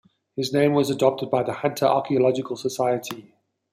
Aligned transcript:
His 0.35 0.51
name 0.51 0.73
was 0.73 0.89
adopted 0.89 1.29
by 1.29 1.43
the 1.43 1.53
Hunter 1.53 1.85
Archaeological 1.85 2.55
Society. 2.57 3.35